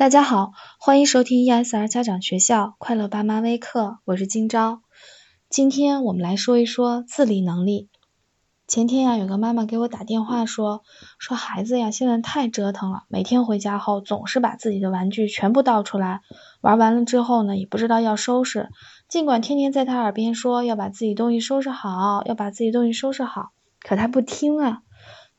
[0.00, 4.80] 大家好，欢迎收听 ESR 家长学校快乐爸妈微课，我是今朝。
[5.50, 7.90] 今天我们来说一说自理能力。
[8.66, 10.84] 前天呀，有个妈妈给我打电话说，
[11.18, 16.22] 说孩子呀现在太折腾了，每天回家后总是把自己的玩具全部倒出来，
[16.62, 18.70] 玩完了之后呢，也不知道要收拾。
[19.06, 23.50] 尽管天天在他耳边说要把自己东西收拾好，要把自己东西收拾好，
[23.82, 24.80] 可他不听啊。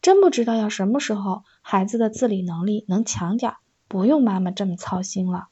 [0.03, 3.53] 真不知道要什么时候孩子的自理能力能强点。
[3.91, 5.49] 不用妈妈这么操心了。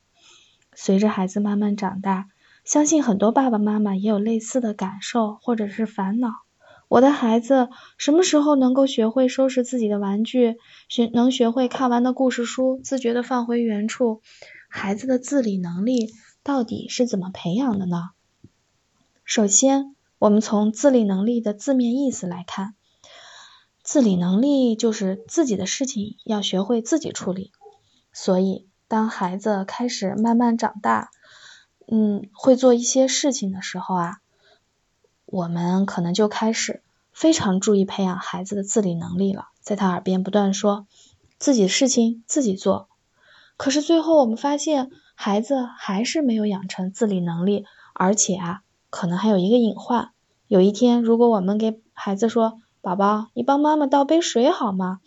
[0.73, 2.29] 随着孩子慢慢长大，
[2.63, 6.29] 相信很多爸爸妈妈也有类似的感受或者是烦恼。
[6.87, 10.55] 我的孩子什么时候能够学会收拾自己的玩具，
[10.87, 14.21] 学能学会看完的故事书自觉的放回原处？
[14.69, 18.11] 孩子的自理能力到底是怎么培养的呢？
[19.25, 22.73] 首先，我们从自理能力的字面意思来看，
[23.83, 27.51] 自理能力就是自己的事情要学会自己处理。
[28.21, 31.09] 所以，当孩子开始慢慢长大，
[31.87, 34.17] 嗯，会做一些事情的时候啊，
[35.25, 40.85] 我们可能就开始非常注意培养孩子的自理能力了，在他耳边不断说
[41.37, 42.89] 自己的事情自己做。
[43.55, 50.11] 可是最后我们发现，孩子还是没有养成自理能力，而且啊，可能还有一个隐患。
[50.47, 54.99] 有一天，如果我们给孩子说：“宝宝，你帮妈妈倒杯水好吗？”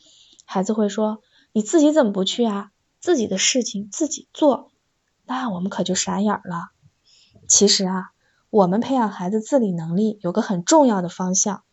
[0.46, 1.20] 孩子会说
[1.52, 2.70] ：“你自己怎么不去啊？”
[3.02, 4.70] 自己的事情自己做，
[5.26, 6.70] 那我们可就傻眼了。
[7.48, 8.12] 其实啊，
[8.48, 11.64] 我们培养孩子自理能力有个很重要的方向，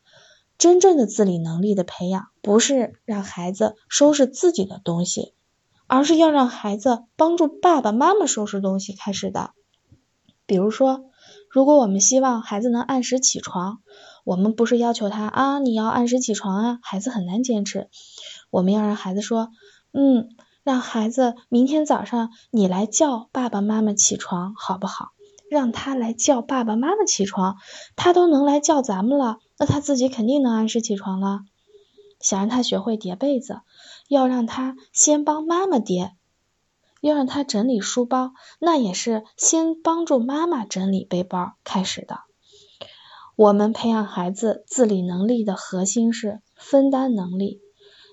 [0.58, 5.36] 真正的自理能力的培养，不是让孩子收拾自己的东西，
[5.86, 9.52] 而是要让孩子帮助爸爸妈妈收拾东西开始的。
[10.48, 11.12] 比如说，
[11.48, 13.84] 如果我们希望孩子能按时起床，
[14.24, 17.88] 我们不是要求他啊，你要按时起床啊，孩子很难坚持。
[18.50, 19.50] 我们要让孩子说，
[19.92, 20.30] 嗯。
[20.64, 25.12] 让孩子明天早上你来叫爸爸妈妈起床，好不好？
[25.50, 27.58] 让他来叫爸爸妈妈起床，
[27.96, 31.42] 他都能来叫咱们了，那他自己肯定能按时起床了。
[32.20, 33.62] 想让他学会叠被子，
[34.08, 36.12] 要让他先帮妈妈叠；
[37.02, 42.20] 要让他整理书包，那也是先帮助妈妈整理背包开始的。
[43.36, 47.62] 我们培养孩子自理能力的核心是分担能力。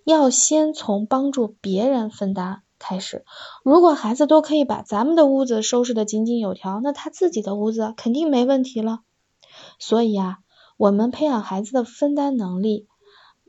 [0.07, 3.25] 要先从帮助别人分担开始。
[3.65, 9.01] 如果孩子都可以把咱们的屋子收拾的井井有条，那他自己的屋子肯定没问题了。
[9.81, 10.39] 所以啊，
[10.77, 12.87] 我们培养孩子的分担能力，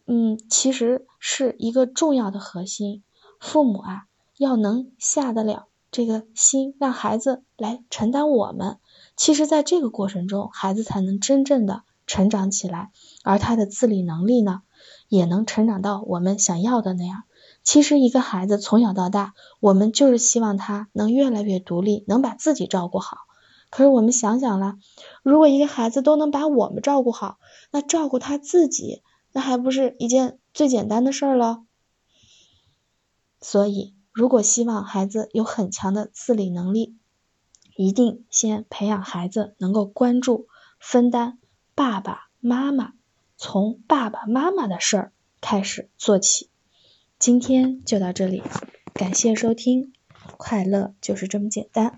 [0.08, 3.04] 嗯，其实是一个重要的核心。
[3.40, 4.06] 父母啊，
[4.40, 8.80] 要能下得了这个心，让孩子来承担我们。
[9.16, 12.90] 其实，在这个过程中，孩子才能真正的成长起来，
[13.24, 14.64] 而他的自理能力呢？
[15.08, 17.24] 也能成长到我们想要的那样。
[17.64, 23.18] 其实一个孩子从小到大，我们就是希望他能越来越独立，能把自己照顾好。
[23.70, 24.78] 可是我们想想了，
[25.24, 27.38] 如果一个孩子都能把我们照顾好，
[27.72, 29.02] 那照顾他自己，
[29.34, 31.64] 那还不是一件最简单的事儿了？
[33.42, 36.96] 所以，如果希望孩子有很强的自理能力，
[37.76, 40.48] 一定先培养孩子能够关注、
[40.80, 41.38] 分担
[41.76, 42.94] 爸爸妈妈。
[43.38, 45.12] 从爸爸妈妈的事儿
[45.42, 46.50] 开始做起。
[47.20, 48.42] 今天就到这里，
[48.94, 49.94] 感谢收听，
[50.38, 51.98] 快乐就是这么简单。